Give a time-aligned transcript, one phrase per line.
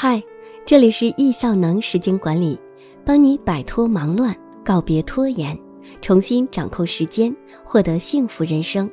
[0.00, 0.22] 嗨，
[0.64, 2.56] 这里是易效能时间管理，
[3.04, 4.32] 帮你摆脱忙乱，
[4.64, 5.58] 告别拖延，
[6.00, 7.34] 重新掌控时间，
[7.64, 8.88] 获得幸福人生。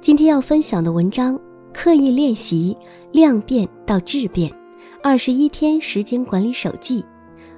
[0.00, 1.36] 今天要分享的文章：
[1.74, 2.76] 刻意练习
[3.10, 4.48] 量变到质变，
[5.02, 7.04] 二十一天时间管理手记，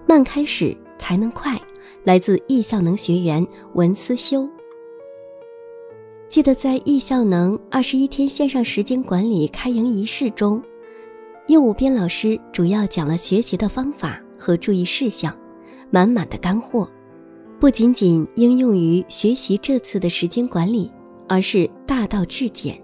[0.06, 1.60] 慢开始才能快。
[2.04, 4.48] 来自易效能学员文思修。
[6.26, 10.62] 记得在易效能二十一天线上时间管理开营仪式中。
[11.48, 15.36] 业务编老师主要讲了学习的方法和注意事项，
[15.90, 16.88] 满满的干货，
[17.58, 20.90] 不仅仅应用于学习这次的时间管理，
[21.28, 22.80] 而是大道至简。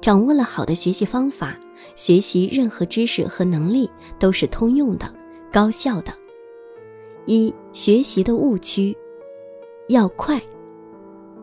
[0.00, 1.56] 掌握了好的学习方法，
[1.94, 5.12] 学习任何知识和能力都是通用的、
[5.52, 6.12] 高效的。
[7.26, 8.96] 一、学习的误区，
[9.88, 10.40] 要快。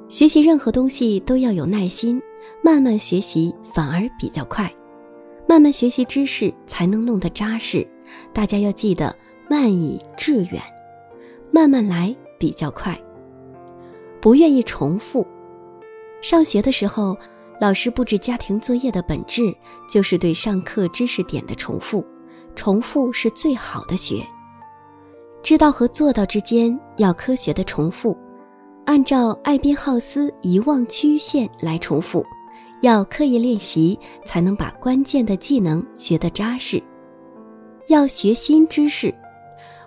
[0.09, 2.21] 学习任何东西都要有耐心，
[2.61, 4.69] 慢慢学习反而比较快。
[5.47, 7.87] 慢慢学习知识才能弄得扎实，
[8.33, 9.15] 大家要记得
[9.49, 10.61] 慢以致远，
[11.51, 12.99] 慢慢来比较快。
[14.19, 15.25] 不愿意重复。
[16.21, 17.17] 上学的时候，
[17.61, 19.55] 老师布置家庭作业的本质
[19.89, 22.05] 就是对上课知识点的重复，
[22.53, 24.21] 重复是最好的学。
[25.41, 28.17] 知道和做到之间要科学的重复，
[28.85, 32.25] 按照艾宾浩斯遗忘曲线来重复。
[32.81, 36.81] 要刻意练习，才能把关键的技能学得扎实。
[37.87, 39.13] 要学新知识，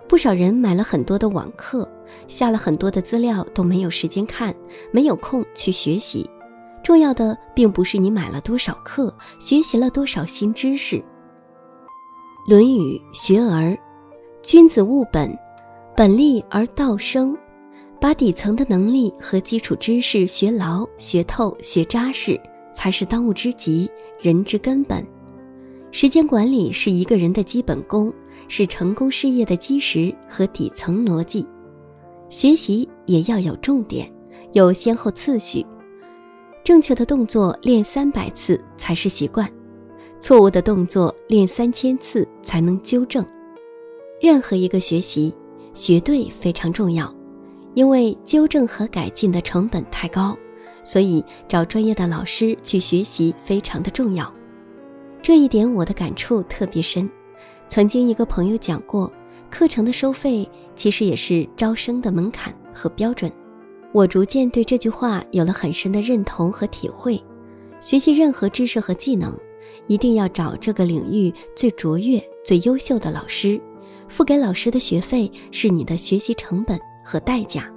[0.07, 1.89] 不少人买了很多的网课，
[2.27, 4.53] 下了很多的资料，都没有时间看，
[4.91, 6.29] 没有空去学习。
[6.83, 10.97] 重要的并不是你买了多少课，学习了多少新知识。
[12.47, 13.69] 《论语·学而》
[14.41, 15.37] ：“君子务本，
[15.95, 17.37] 本立而道生。”
[18.01, 22.41] 把底层的能力和基础知识学牢、学透、学扎实。
[22.73, 25.05] 才是当务之急，人之根本。
[25.91, 28.13] 时间管理是一个人的基本功，
[28.47, 31.45] 是成功事业的基石和底层逻辑。
[32.29, 34.09] 学习也要有重点，
[34.53, 35.65] 有先后次序。
[36.63, 39.51] 正确的动作练三百次才是习惯，
[40.19, 43.25] 错误的动作练三千次才能纠正。
[44.21, 45.35] 任何一个学习，
[45.73, 47.13] 学对非常重要，
[47.73, 50.37] 因为纠正和改进的成本太高。
[50.83, 54.31] 所以，找专业的老师去学习非常的重要，
[55.21, 57.09] 这一点我的感触特别深。
[57.67, 59.11] 曾经一个朋友讲过，
[59.49, 63.31] 课程的收费其实也是招生的门槛和标准。
[63.93, 67.21] 我逐渐对这句话有了很深的认同和体会。
[67.79, 69.37] 学习任何知识和技能，
[69.87, 73.59] 一定要找这个领域最卓越、最优秀的老师，
[74.07, 77.71] 付给老师的学费是你的学习成本和代价。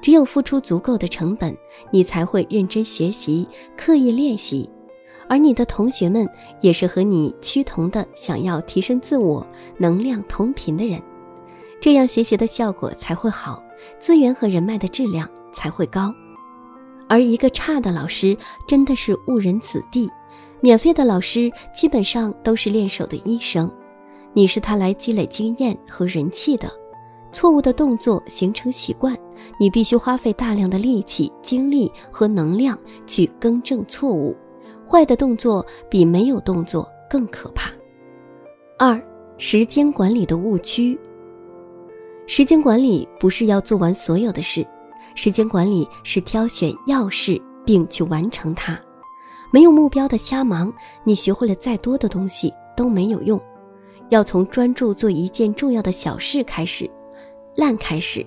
[0.00, 1.56] 只有付出足够的成本，
[1.90, 4.68] 你才会认真学习、刻意练习，
[5.28, 6.28] 而你的同学们
[6.60, 9.46] 也是和你趋同的，想要提升自我、
[9.78, 11.02] 能量同频的人，
[11.80, 13.62] 这样学习的效果才会好，
[13.98, 16.14] 资源和人脉的质量才会高。
[17.08, 18.36] 而一个差的老师
[18.66, 20.10] 真的是误人子弟，
[20.60, 23.70] 免费的老师基本上都是练手的医生，
[24.32, 26.70] 你是他来积累经验和人气的。
[27.32, 29.16] 错误的动作形成习惯，
[29.58, 34.36] 你必须花费大量的力气、精力和能量去更正错误。
[34.88, 37.70] 坏的动作比没有动作更可怕。
[38.78, 39.02] 二、
[39.38, 40.98] 时间管理的误区。
[42.26, 44.66] 时间管理不是要做完所有的事，
[45.14, 48.78] 时间管理是挑选要事并去完成它。
[49.52, 50.72] 没有目标的瞎忙，
[51.04, 53.40] 你学会了再多的东西都没有用。
[54.10, 56.88] 要从专注做一件重要的小事开始。
[57.56, 58.24] 烂开始，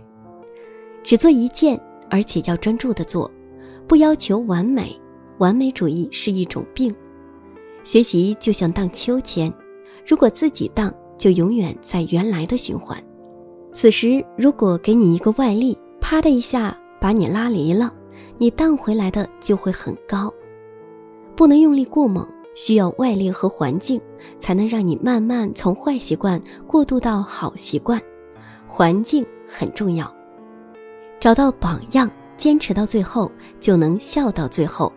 [1.03, 1.79] 只做一件，
[2.09, 3.29] 而且要专注的做，
[3.87, 4.99] 不要求完美。
[5.39, 6.93] 完美主义是一种病。
[7.83, 9.51] 学习就像荡秋千，
[10.05, 13.01] 如果自己荡，就永远在原来的循环。
[13.71, 17.93] 此时，如果给你一个外力，啪的一下把你拉离了，
[18.37, 20.33] 你荡回来的就会很高。
[21.35, 24.01] 不能用力过猛，需要外力和环境，
[24.39, 28.01] 才能让你慢慢从坏习惯过渡到好习惯。
[28.67, 30.13] 环境很重要，
[31.19, 33.29] 找到榜样，坚持到最后，
[33.59, 34.91] 就能笑到最后。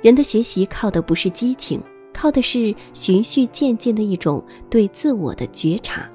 [0.00, 1.80] 人的学习靠的不是激情，
[2.12, 6.10] 靠的是循序渐进的一种对自我的觉察。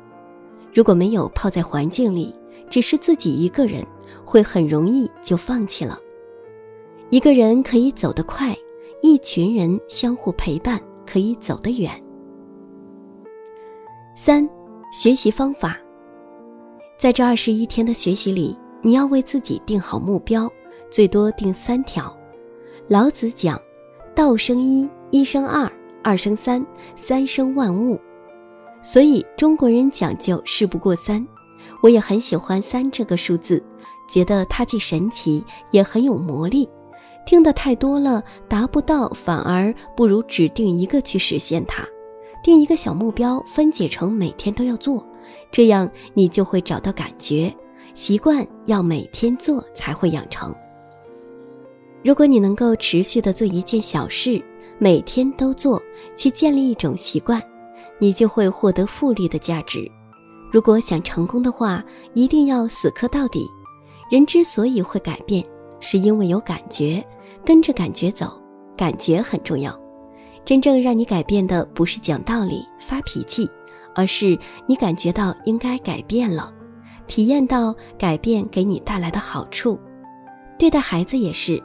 [0.74, 2.34] 如果没有泡在环境里，
[2.70, 3.86] 只是自己一个人，
[4.26, 6.00] 会很容易就放弃了。
[7.10, 8.56] 一个人可以走得快，
[9.02, 11.92] 一群人相互陪伴可以走得远。
[14.16, 14.48] 三，
[14.92, 15.78] 学习方法。
[16.98, 18.58] 在这二十一天的学习里，
[18.88, 20.50] 你要为自己定好目标，
[20.90, 22.18] 最多定三条。
[22.88, 23.62] 老子讲
[24.16, 25.70] ：“道生一，一生二，
[26.02, 28.00] 二生三，三生万物。”
[28.82, 31.28] 所以中国人讲究事不过三。
[31.82, 33.62] 我也很喜欢三这个数字，
[34.08, 36.70] 觉得它既神奇也很有魔力。
[37.26, 41.86] 听得太多了，达不到，反而不如只定一个去实现它。
[42.42, 45.06] 定一个小目标，分解成每天都要做，
[45.52, 47.54] 这样你就会找到感觉。
[47.98, 50.54] 习惯要每天做才会养成。
[52.04, 54.40] 如果你能够持续的做一件小事，
[54.78, 55.82] 每天都做，
[56.16, 57.42] 去建立一种习惯，
[57.98, 59.92] 你就会获得复利的价值。
[60.52, 61.84] 如果想成功的话，
[62.14, 63.48] 一定要死磕到底。
[64.12, 65.44] 人之所以会改变，
[65.80, 67.04] 是因为有感觉。
[67.44, 68.40] 跟着感觉走，
[68.78, 69.76] 感觉很重要。
[70.46, 73.50] 真正让你改变的不是讲道理、发脾气，
[73.96, 76.54] 而是你感觉到应该改变了，
[77.08, 79.80] 体验到改变给你带来的好处。
[80.60, 81.62] 对待孩子也是，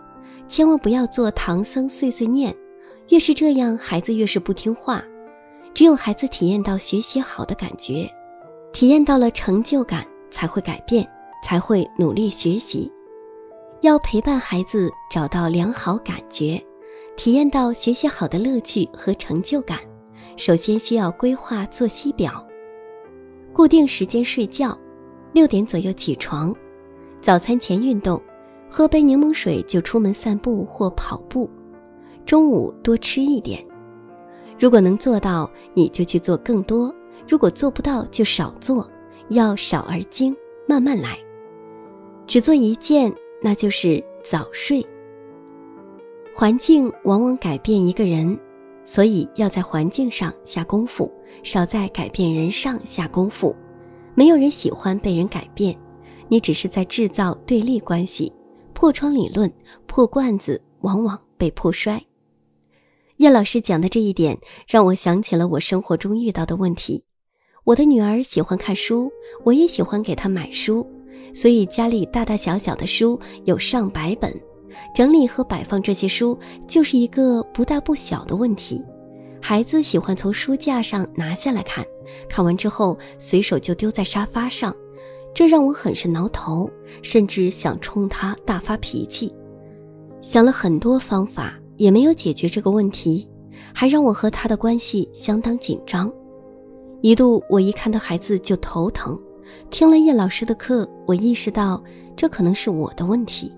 [0.49, 2.55] 千万不要做唐僧碎碎念，
[3.09, 5.03] 越是这样，孩子越是不听话。
[5.75, 8.07] 只有孩子体验到学习好的感觉，
[8.73, 11.09] 体验到了成就感，才会改变，
[11.43, 12.93] 才会努力学习。
[13.81, 16.63] 要陪伴孩子找到良好感觉，
[17.17, 19.79] 体验到学习好的乐趣和成就感，
[20.37, 22.47] 首先需要规划作息表，
[23.53, 24.79] 固定时间睡觉，
[25.33, 26.55] 六点左右起床，
[27.21, 28.21] 早餐前运动，
[28.71, 31.49] 喝杯柠檬水就出门散步或跑步，
[32.27, 33.65] 中午多吃一点。
[34.59, 36.93] 如果能做到，你就去做更多；
[37.27, 38.89] 如果做不到，就少做，
[39.29, 40.37] 要少而精，
[40.69, 41.19] 慢慢来，
[42.27, 43.13] 只做一件。
[43.45, 44.87] 那就是早睡。
[46.33, 48.39] 环境往往改变一个人，
[48.85, 51.13] 所以要在环境上下功夫，
[51.43, 53.53] 少在改变人上下功夫。
[54.15, 55.77] 没有人喜欢被人改变，
[56.29, 58.33] 你只是在制造对立关系。
[58.75, 59.53] 破窗理论，
[59.87, 62.03] 破罐子往往被破摔。
[63.19, 64.37] 叶老师讲的这一点，
[64.67, 67.05] 让我想起了我生活中遇到的问题。
[67.65, 69.11] 我的女儿喜欢看书，
[69.45, 70.85] 我也喜欢给她买书。
[71.33, 74.35] 所以家里大大小小的书有上百本，
[74.95, 78.83] 整理和摆放这些书就是一个不大不小的问题。
[79.41, 81.87] 孩子喜欢从书架上拿下来看，
[82.29, 84.75] 看完之后随手就丢在沙发上，
[85.35, 86.71] 这让我很是挠头，
[87.03, 89.33] 甚至想冲他大发脾气。
[90.21, 93.29] 想了很多方法，也没有解决这个问题，
[93.75, 96.13] 还让我和他的关系相当紧张。
[97.01, 99.19] 一度我一看到孩子就头疼。
[99.71, 101.83] 听了叶老师的课，我意识到
[102.17, 103.53] 这可能是我的问题，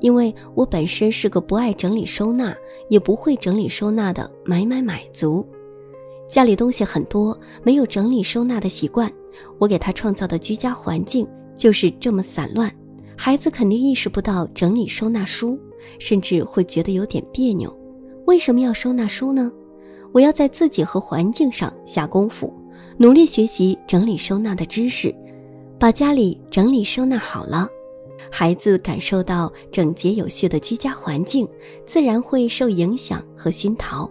[0.00, 2.54] 因为我本身是个不爱整理收纳，
[2.88, 5.46] 也不会整理收纳的买买买族，
[6.30, 9.12] 家里东西很多，没有整理收纳的习惯。
[9.58, 12.72] 我给他创造的居家环境就是这么散乱，
[13.16, 15.58] 孩子肯定意识不到整理收纳书，
[15.98, 17.76] 甚至会觉得有点别扭。
[18.26, 19.50] 为什么要收纳书呢？
[20.12, 22.54] 我要在自己和环境上下功夫，
[22.96, 25.12] 努力学习整理收纳的知识。
[25.80, 27.66] 把家里整理收纳好了，
[28.30, 31.48] 孩子感受到整洁有序的居家环境，
[31.84, 34.08] 自然会受影响和熏陶，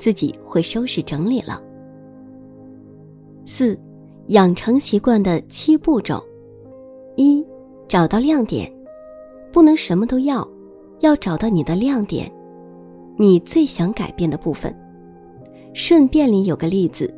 [0.00, 1.62] 自己会收拾整理了。
[3.44, 3.78] 四，
[4.28, 6.20] 养成习惯的七步骤：
[7.16, 7.44] 一，
[7.86, 8.72] 找到亮点，
[9.52, 10.46] 不能什么都要，
[11.00, 12.32] 要找到你的亮点，
[13.16, 14.74] 你最想改变的部分。
[15.74, 17.12] 顺便里有个例子。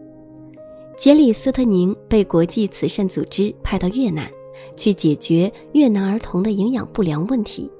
[0.96, 4.30] 杰里斯特宁被国际慈善组织派到越南，
[4.76, 7.70] 去解决越南儿童的营养不良问题，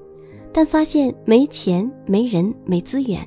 [0.51, 3.19] 但发现没钱、没人、没资源，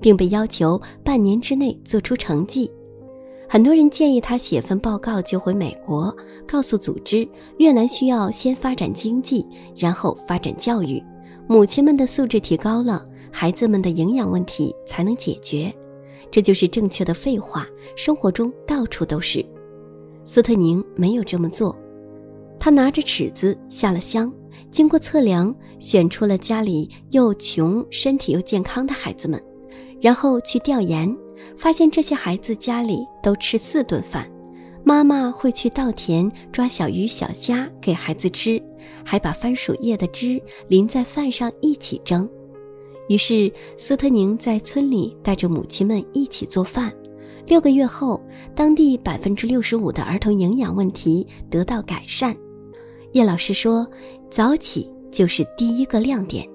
[0.00, 2.70] 并被要求半年之内做出成绩。
[3.48, 6.14] 很多人建议他写份报告就回美国，
[6.46, 7.26] 告诉组织
[7.58, 11.02] 越南需要先发展经济，然后发展教育，
[11.46, 15.74] 母亲们的素质提高了，孩子们的营养问题才能解决。
[16.30, 17.66] 这就是正确的废话，
[17.96, 19.42] 生活中到处都是。
[20.24, 21.74] 斯特宁没有这么做，
[22.60, 24.30] 他拿着尺子下了乡，
[24.70, 29.42] 经过测量，选出了家里又穷、身体又健康的孩子们，
[30.00, 31.14] 然后去调研，
[31.56, 34.30] 发现这些孩子家里都吃四顿饭，
[34.84, 38.62] 妈妈会去稻田抓小鱼小虾给孩子吃，
[39.04, 42.28] 还把番薯叶的汁淋在饭上一起蒸。
[43.08, 46.92] 于是，斯特宁在村里带着母亲们一起做饭。
[47.46, 48.20] 六个月后，
[48.54, 52.36] 当地百分之六十五的儿童营养问题得到改善。
[53.12, 53.88] 叶老师说
[54.30, 56.46] ：“早起就是第一个亮点。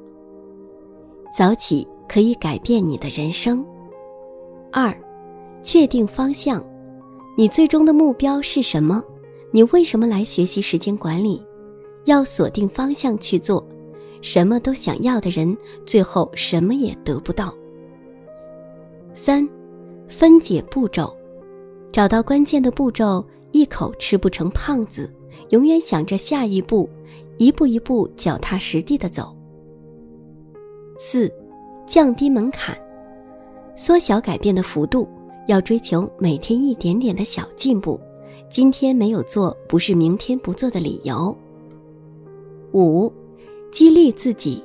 [1.35, 3.65] 早起可以改变你的人生。”
[4.71, 4.95] 二，
[5.61, 6.63] 确定方向。
[7.35, 9.03] 你最终的目标是什么？
[9.51, 11.41] 你为什么来学习时间管理？
[12.05, 13.65] 要锁定方向去做。
[14.21, 17.53] 什么都想要的人，最后什么也得不到。
[19.13, 19.47] 三，
[20.07, 21.13] 分解步骤：
[21.91, 25.13] 找到关键的步骤，一口吃不成胖子，
[25.49, 26.89] 永远想着下一步，
[27.37, 29.35] 一步一步脚踏实地的走。
[30.97, 31.29] 四，
[31.85, 32.77] 降低门槛，
[33.75, 35.07] 缩小改变的幅度，
[35.47, 37.99] 要追求每天一点点的小进步。
[38.49, 41.35] 今天没有做，不是明天不做的理由。
[42.73, 43.11] 五，
[43.71, 44.63] 激励自己，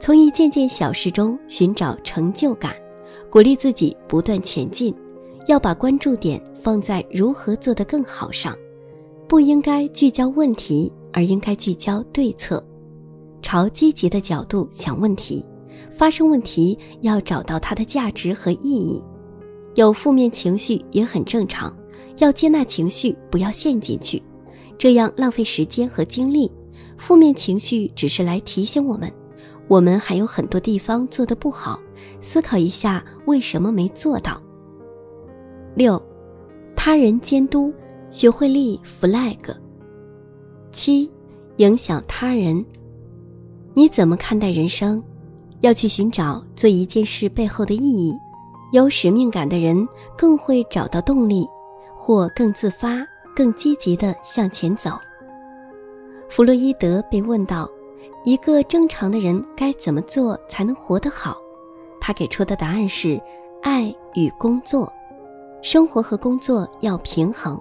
[0.00, 2.74] 从一件件小事中寻找成就感，
[3.30, 4.94] 鼓励自己不断前进。
[5.46, 8.54] 要把关注点放在如何做得更好上，
[9.26, 12.62] 不应该聚焦问题，而应该聚焦对策，
[13.40, 15.42] 朝积极的角度想问题。
[15.90, 19.02] 发生问题要找到它的价值和意义。
[19.74, 21.74] 有负面情绪也很正常，
[22.18, 24.22] 要接纳情绪，不要陷进去，
[24.76, 26.50] 这样浪费时间和精力。
[26.96, 29.12] 负面情绪只是来提醒我们，
[29.68, 31.78] 我们还有很多地方做得不好，
[32.20, 34.42] 思考一下为什么没做到。
[35.76, 36.02] 六，
[36.74, 37.72] 他人监督，
[38.10, 39.36] 学会立 flag。
[40.72, 41.08] 七，
[41.58, 42.64] 影响他人。
[43.74, 45.00] 你怎么看待人生？
[45.60, 48.18] 要去寻找做一件事背后的意义。
[48.72, 51.48] 有使命感的人更会找到动力，
[51.96, 52.98] 或更自发、
[53.34, 54.90] 更积极地向前走。
[56.28, 57.66] 弗洛伊德被问到，
[58.24, 61.38] 一个正常的人该怎么做才能活得好？
[61.98, 63.18] 他给出的答案是：
[63.62, 64.92] 爱与工作。
[65.62, 67.58] 生活和工作要平衡，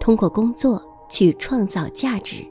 [0.00, 2.42] 通过工作去创造价值。